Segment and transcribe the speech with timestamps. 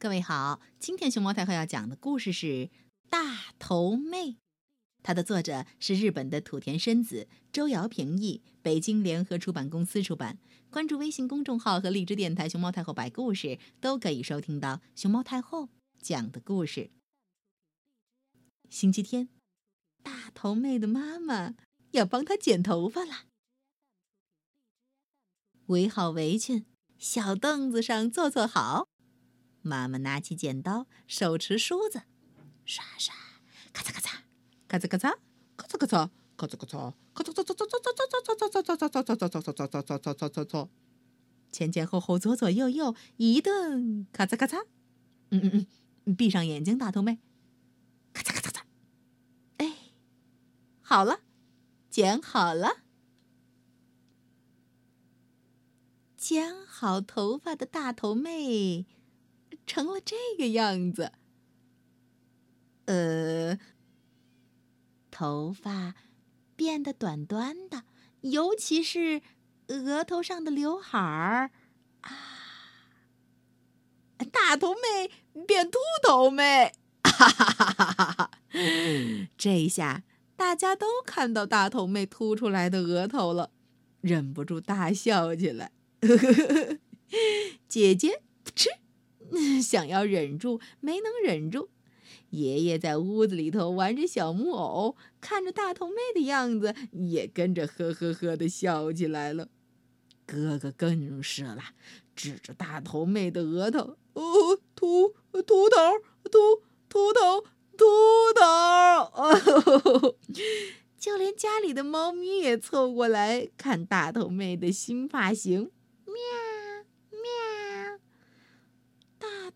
[0.00, 2.46] 各位好，今天熊猫太后要讲的故事是
[3.10, 4.18] 《大头妹》，
[5.02, 10.38] 它的作者是日本的土田伸子，周瑶平译，北京联合出版公司出版。
[10.70, 15.68] 关注微信公众号和荔枝电台“熊猫太后摆故事”，都可以收听到熊猫太后
[16.00, 16.92] 讲的故事。
[18.70, 19.28] 星期天，
[20.04, 21.56] 大头妹的妈妈
[21.90, 23.24] 要帮她剪头发了，
[25.66, 26.64] 围好围裙，
[27.00, 28.86] 小凳子上坐坐好。
[29.68, 32.02] 妈妈拿起剪刀，手持梳子，
[32.64, 33.14] 刷刷，
[33.72, 34.20] 咔嚓咔嚓，
[34.66, 35.18] 咔嚓咔嚓，
[35.56, 40.68] 咔嚓咔嚓，咔嚓咔嚓，咔嚓嚓嚓嚓嚓嚓嚓嚓嚓嚓嚓嚓嚓嚓嚓嚓嚓嚓，
[41.52, 44.64] 前前后后，左左右右，一顿咔嚓咔嚓。
[45.30, 45.66] 嗯嗯
[46.06, 47.18] 嗯，闭上眼睛，大头妹，
[48.14, 48.62] 咔嚓咔嚓嚓。
[49.58, 49.76] 哎，
[50.80, 51.20] 好了，
[51.90, 52.78] 剪好了。
[56.16, 58.86] 剪好头发的大头妹。
[59.68, 61.12] 成了这个样子，
[62.86, 63.58] 呃，
[65.10, 65.94] 头发
[66.56, 67.84] 变得短短的，
[68.22, 69.20] 尤其是
[69.68, 71.50] 额头上的刘海儿
[72.00, 72.10] 啊，
[74.32, 75.10] 大头妹
[75.46, 76.72] 变秃头妹，
[77.02, 78.30] 哈哈哈哈哈哈！
[79.36, 80.02] 这下
[80.34, 83.50] 大家都看到大头妹凸出来的额头了，
[84.00, 85.72] 忍不住大笑起来。
[87.68, 88.27] 姐姐吃。
[89.62, 91.68] 想要忍住，没能忍住。
[92.30, 99.48] 爷爷在屋子里头玩着小木偶，看着大头妹的样子，也跟着呵呵呵的笑起来了。
[100.26, 101.58] 哥哥更是了，
[102.14, 105.76] 指着大头妹的额头：“哦，秃秃头，
[106.30, 107.44] 秃秃头，
[107.76, 107.84] 秃
[108.34, 110.16] 头！”
[110.98, 115.70] 就连家里的猫咪也凑过来看大头妹的新发型。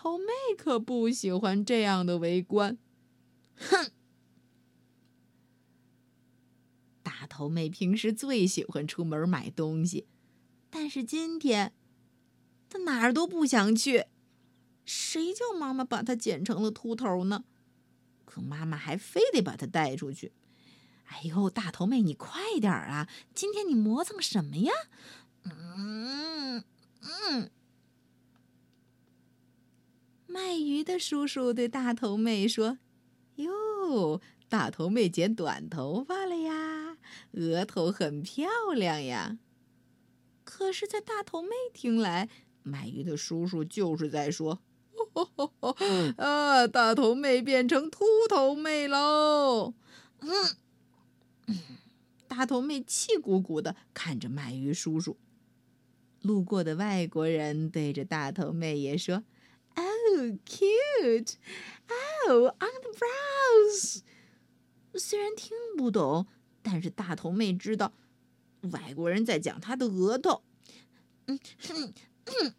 [0.00, 2.78] 头妹可不喜欢这样的围观，
[3.56, 3.90] 哼！
[7.02, 10.06] 大头妹平时最喜欢出门买东西，
[10.70, 11.72] 但是今天
[12.68, 14.06] 她哪儿都不想去。
[14.84, 17.42] 谁叫妈妈把她剪成了秃头呢？
[18.24, 20.32] 可妈妈还非得把她带出去。
[21.06, 23.08] 哎呦，大头妹，你快点啊！
[23.34, 24.72] 今天你磨蹭什么呀？
[25.42, 26.62] 嗯
[27.00, 27.50] 嗯。
[30.30, 32.78] 卖鱼的叔叔对大头妹说
[33.36, 36.98] ：“哟，大头妹剪短头发了呀，
[37.32, 39.38] 额头很漂亮呀。”
[40.44, 42.28] 可是，在大头妹听来，
[42.62, 44.60] 卖鱼的叔叔就是在说
[46.18, 49.72] ：“啊，大头妹变成秃头妹喽！”
[50.20, 51.56] 嗯，
[52.28, 55.16] 大头妹气鼓鼓的看着卖鱼叔叔。
[56.20, 59.24] 路过的外国人对着大头妹也说。
[60.10, 61.34] Oh, cute!
[62.26, 64.00] Oh, on the brows.
[64.94, 66.26] 虽然听不懂，
[66.62, 67.92] 但是大头妹知道，
[68.72, 70.42] 外国人在讲她的额头。
[71.26, 71.38] 嗯
[72.24, 72.54] 哼。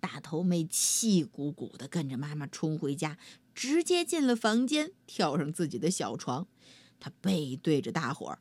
[0.00, 3.18] 大头妹气鼓鼓的跟着妈妈冲回家，
[3.54, 6.46] 直接进了房间，跳上自己的小床。
[7.00, 8.38] 她背对着大伙儿：“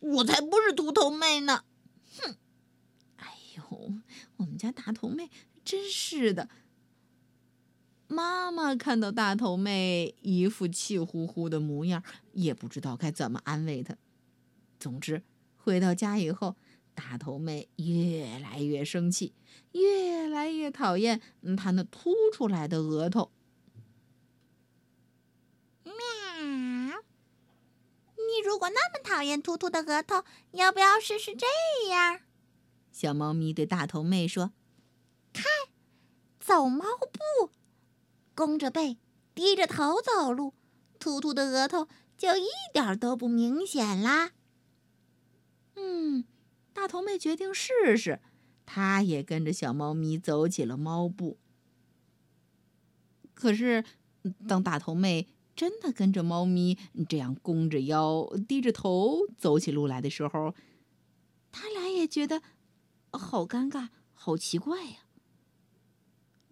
[0.00, 1.64] 我才不是秃头妹呢！”
[2.18, 2.36] 哼！
[3.16, 3.92] 哎呦，
[4.36, 5.30] 我们家大头妹。
[5.64, 6.48] 真是的！
[8.06, 12.02] 妈妈看到大头妹一副气呼呼的模样，
[12.32, 13.96] 也不知道该怎么安慰她。
[14.78, 15.22] 总之，
[15.56, 16.54] 回到家以后，
[16.94, 19.32] 大头妹越来越生气，
[19.72, 21.20] 越来越讨厌
[21.56, 23.32] 她那凸出来的额头。
[25.84, 25.94] 喵！
[28.16, 31.46] 你如果那么讨厌秃秃的额头，要不要试试这
[31.88, 32.20] 样？
[32.92, 34.52] 小猫咪对大头妹说。
[35.34, 35.44] 看，
[36.40, 37.50] 走猫步，
[38.34, 38.96] 弓着背，
[39.34, 40.54] 低着头走路，
[40.98, 44.30] 秃秃的额头就一点都不明显啦。
[45.74, 46.24] 嗯，
[46.72, 48.20] 大头妹决定试试，
[48.64, 51.36] 她也跟着小猫咪走起了猫步。
[53.34, 53.84] 可是，
[54.46, 56.78] 当大头妹真的跟着猫咪
[57.08, 60.54] 这样弓着腰、低着头走起路来的时候，
[61.50, 62.40] 他俩也觉得
[63.10, 64.98] 好尴尬、好奇怪呀。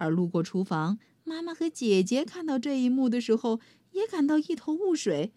[0.00, 3.60] 而路过厨房，妈妈和姐姐看到这一幕的时候，
[3.92, 5.32] 也感到一头雾水。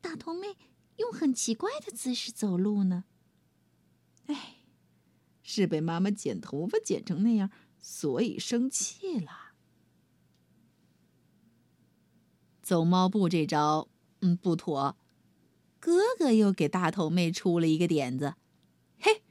[0.00, 0.56] 大头妹
[0.96, 3.04] 用很奇怪的姿势走路呢。
[4.26, 4.56] 哎，
[5.42, 9.52] 是被妈妈剪头发剪成那样，所以生气了。
[12.60, 13.88] 走猫步这招，
[14.20, 14.96] 嗯，不妥。
[15.78, 18.34] 哥哥又给大头妹出了一个点子：
[18.98, 19.22] 嘿，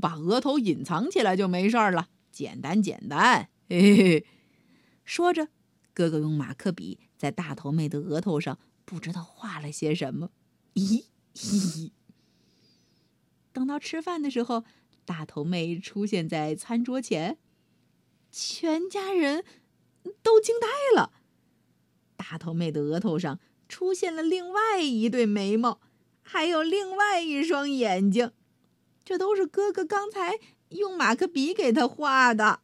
[0.00, 2.08] 把额头隐藏起来就没事了。
[2.32, 3.48] 简单简单。
[3.68, 4.26] 嘿嘿嘿。
[5.04, 5.48] 说着，
[5.92, 10.30] 哥哥用马克笔在大头妹的额头上不知道画了些什么。
[10.74, 11.90] 咦咦。
[13.52, 14.64] 等到吃饭的时候，
[15.04, 17.36] 大头妹出现在餐桌前，
[18.30, 19.44] 全家人
[20.22, 20.66] 都惊呆
[20.98, 21.12] 了。
[22.16, 23.38] 大头妹的额头上
[23.68, 25.80] 出现了另外一对眉毛，
[26.22, 28.32] 还有另外一双眼睛，
[29.04, 30.38] 这都是哥哥刚才
[30.76, 32.60] 用马克笔给他画的。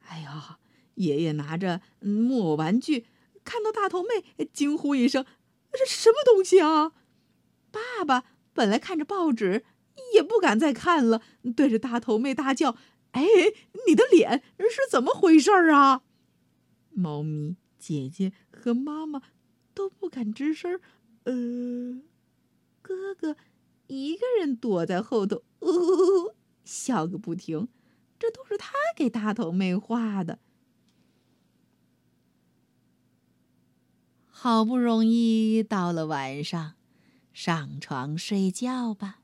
[0.00, 0.58] 哎呀，
[0.94, 3.06] 爷爷拿着木偶玩具，
[3.44, 5.24] 看到大头妹，惊呼一声
[5.72, 6.92] ：“这什么东西啊？”
[7.70, 9.64] 爸爸本来看着报纸。
[10.14, 11.20] 也不敢再看了，
[11.56, 12.76] 对着大头妹大叫
[13.10, 13.22] ：“哎，
[13.88, 16.02] 你的脸是怎么回事啊？”
[16.94, 19.20] 猫咪姐姐和妈妈
[19.74, 20.80] 都不敢吱声。
[21.24, 22.00] 呃，
[22.80, 23.36] 哥哥
[23.88, 26.27] 一个人躲在后头，呜，
[26.68, 27.68] 笑个不停。
[28.18, 30.38] 这都是他给大头妹画的。
[34.26, 36.74] 好不容易到了晚上，
[37.32, 39.22] 上床睡觉吧。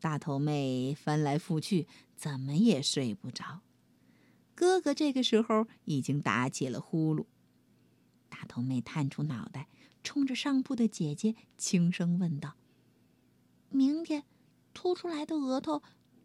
[0.00, 1.86] 大头妹翻来覆去，
[2.16, 3.60] 怎么也睡不着。
[4.54, 7.26] 哥哥这个时候已经打起了呼噜。
[8.28, 9.68] 大头妹探出脑袋，
[10.02, 12.56] 冲着上铺的姐姐轻声问道
[13.70, 14.24] ：“明天，
[14.78, 15.82] 凸出来的额头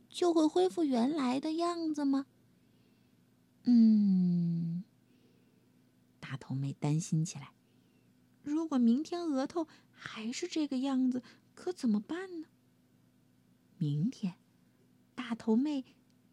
[0.08, 2.28] 就会恢复原来的样子吗？”
[3.66, 4.84] 嗯，
[6.20, 7.54] 大头妹担心起来。
[8.44, 11.24] 如果明天额头还是这个样子，
[11.56, 12.48] 可怎么办呢？
[13.78, 14.36] 明天，
[15.16, 15.84] 大头妹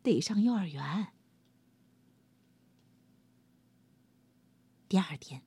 [0.02, 1.14] 得上幼儿园。
[4.90, 5.42] 第二天，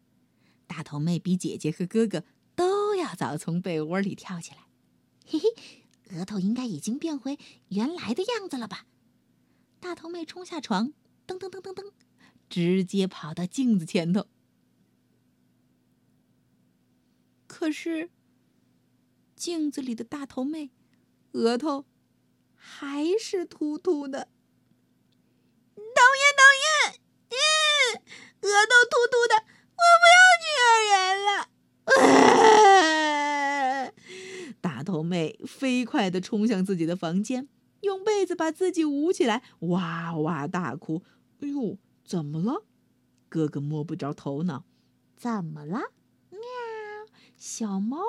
[0.65, 2.23] 大头妹比姐姐和哥哥
[2.55, 4.69] 都要早从被窝里跳起来。
[5.27, 5.82] 嘿嘿，
[6.13, 7.37] 额头应该已经变回
[7.69, 8.85] 原来的样子了吧？
[9.79, 10.93] 大头妹冲下床，
[11.27, 11.91] 噔噔噔噔噔，
[12.49, 14.27] 直接跑到镜子前头。
[17.47, 18.09] 可是，
[19.35, 20.71] 镜子里的大头妹
[21.33, 21.85] 额头。
[22.65, 24.29] 还是秃秃的。
[25.75, 27.35] 导演，导演，嗯，
[28.39, 29.35] 额头秃秃的，
[29.75, 30.95] 我不要去幼儿园
[31.25, 31.31] 了。
[34.73, 37.47] 大头妹飞快地冲向自己的房间，
[37.81, 41.03] 用被子把自己捂起来，哇哇大哭。
[41.41, 42.65] 哎呦，怎么了？
[43.29, 44.65] 哥哥摸不着头脑。
[45.15, 45.91] 怎么了？
[46.31, 46.39] 喵！
[47.37, 47.99] 小猫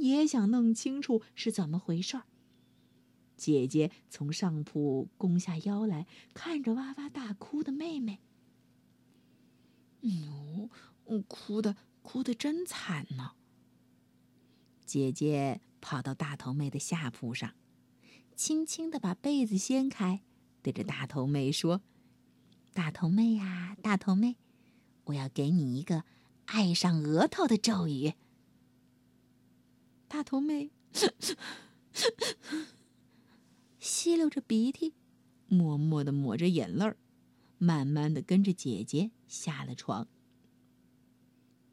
[0.00, 2.24] 也想弄清楚是怎么回事儿。
[3.36, 8.18] 姐姐从上铺弓下腰来，看着哇哇大哭的妹妹。
[10.00, 10.68] 哟，
[11.28, 13.34] 哭的哭的真惨呢。
[14.84, 17.54] 姐姐跑到大头妹的下铺上，
[18.36, 20.22] 轻轻的把被子掀开，
[20.62, 21.82] 对着大头妹说
[22.74, 24.36] ：“大头妹呀，大头妹，
[25.04, 26.04] 我要给你一个
[26.46, 28.14] 爱上额头的咒语。
[30.08, 30.70] ”大头妹。
[33.78, 34.94] 吸溜着鼻涕，
[35.48, 36.96] 默默的抹着眼泪儿，
[37.58, 40.08] 慢慢的跟着姐姐下了床。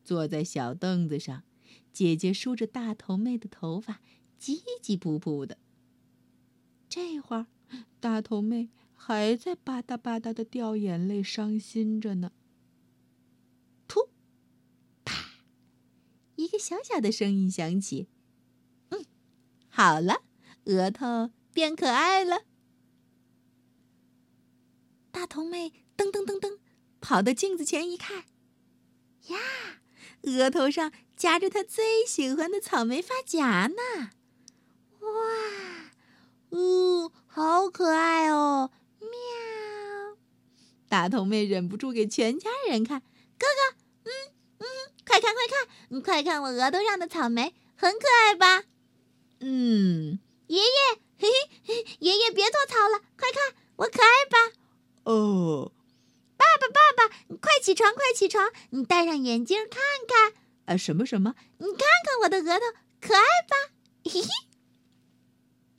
[0.04, 1.44] 坐在小凳子上，
[1.92, 4.02] 姐姐梳着大头妹的头发，
[4.40, 5.58] 叽叽噗噗的。
[6.90, 7.48] 这会儿，
[8.00, 12.32] 大头妹还在吧嗒吧嗒的掉眼泪，伤心着呢。
[13.88, 14.10] 噗，
[15.04, 15.42] 啪，
[16.36, 18.08] 一个小小的声音响起
[18.90, 19.06] ：“嗯，
[19.70, 20.24] 好了，
[20.66, 22.44] 额头。”变可爱了，
[25.10, 26.60] 大头妹噔噔噔噔
[27.00, 28.26] 跑到镜子前一看，
[29.30, 29.38] 呀，
[30.24, 34.12] 额头上夹着她最喜欢的草莓发夹呢！
[35.00, 35.10] 哇，
[36.50, 38.72] 呜，好可爱哦！
[39.00, 40.18] 喵！
[40.88, 43.02] 大头妹忍不住给全家人看，
[43.38, 44.12] 哥哥，嗯
[44.60, 44.66] 嗯，
[45.06, 48.64] 快看快看，快看我额头上的草莓，很可爱吧？
[49.40, 50.66] 嗯，爷爷。
[51.18, 51.30] 嘿
[51.64, 54.54] 嘿，爷爷别做操了，快看我可爱吧？
[55.06, 55.72] 哦，
[57.42, 60.34] 快起床快起床，你戴上眼镜看看。
[60.66, 61.36] 啊，什么什么？
[61.58, 62.66] 你看看我的额头
[63.02, 63.74] 可爱吧？
[64.04, 64.30] 嘿嘿，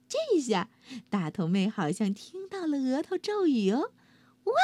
[0.08, 0.68] 这下
[1.08, 3.92] 大头妹好像听到了额头咒语哦。
[4.44, 4.54] 哇，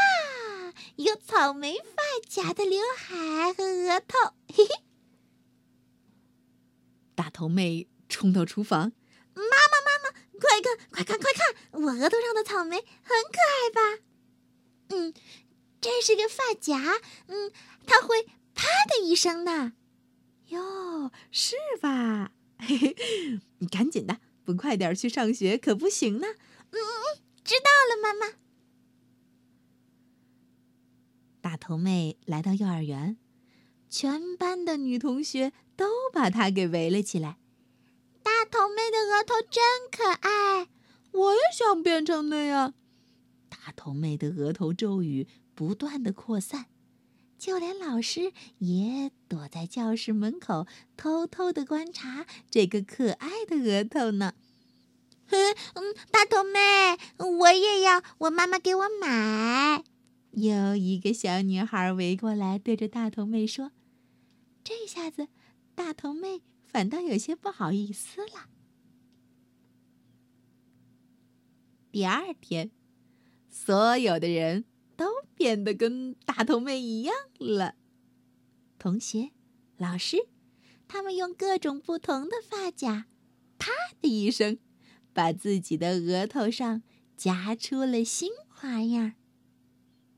[0.96, 4.82] 有草莓发夹的刘海和额头，嘿嘿。
[7.14, 8.92] 大头妹冲到厨房，
[9.34, 10.18] 妈妈妈妈。
[10.40, 11.82] 快看，快看，快看！
[11.82, 14.02] 我额头上的草莓很可爱吧？
[14.88, 15.14] 嗯，
[15.82, 17.52] 这是个发夹，嗯，
[17.84, 18.22] 它会
[18.54, 19.72] 啪的一声呢。
[20.46, 22.30] 哟，是吧？
[22.58, 22.96] 嘿嘿，
[23.58, 26.28] 你赶紧的，不快点去上学可不行呢。
[26.70, 28.34] 嗯嗯嗯，知道了，妈妈。
[31.40, 33.16] 大头妹来到幼儿园，
[33.90, 37.38] 全班的女同学都把她给围了起来。
[38.22, 39.60] 大头妹的额头真
[39.90, 40.68] 可爱，
[41.10, 42.74] 我也想变成那样。
[43.48, 45.26] 大头妹的额头咒语
[45.62, 46.66] 不断的扩散，
[47.38, 50.66] 就连老师也躲在教室门口
[50.96, 54.34] 偷偷的观察这个可爱的额头呢。
[55.28, 56.98] 嗯嗯，大头妹，
[57.38, 59.84] 我也要，我妈妈给我买。
[60.32, 63.70] 有一个小女孩围过来，对着大头妹说
[64.64, 65.28] ：“这下子，
[65.76, 68.48] 大头妹反倒有些不好意思了。”
[71.92, 72.72] 第二天，
[73.48, 74.64] 所有的人
[75.02, 77.74] 都变得跟大头妹一样了。
[78.78, 79.32] 同学、
[79.76, 80.28] 老师，
[80.86, 83.06] 他们用各种不同的发夹，
[83.58, 84.58] 啪的一声，
[85.12, 86.84] 把自己的额头上
[87.16, 89.14] 夹出了新花样。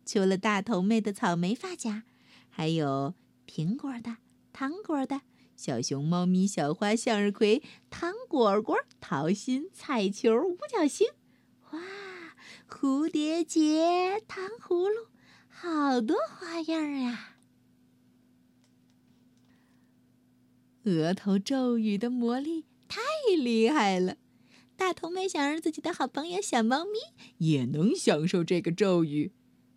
[0.05, 2.03] 除了大头妹的草莓发夹，
[2.51, 3.15] 还有
[3.47, 4.19] 苹果的、
[4.53, 5.23] 糖果的、
[5.57, 11.09] 小熊、猫咪、小花、向日葵、糖果果、桃心、彩球、五角星，
[12.85, 15.07] 蝴蝶结、糖葫芦，
[15.49, 17.39] 好多花样啊！
[20.83, 23.01] 额头咒语的魔力太
[23.39, 24.19] 厉害了，
[24.77, 26.99] 大头妹想让自己的好朋友小猫咪
[27.39, 29.33] 也能享受这个咒语。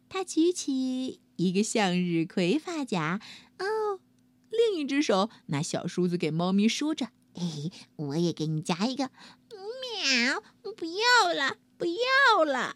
[0.09, 3.21] 他举起一个向日葵发夹，
[3.59, 4.01] 哦，
[4.49, 7.11] 另一只手拿小梳子给猫咪梳着。
[7.35, 9.11] 哎，我也给你夹一个。
[10.03, 10.43] 喵，
[10.75, 12.75] 不要了，不要了。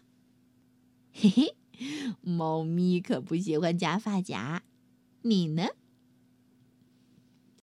[1.14, 1.54] 嘿嘿，
[2.22, 4.62] 猫咪可不喜欢夹发夹，
[5.22, 5.68] 你呢？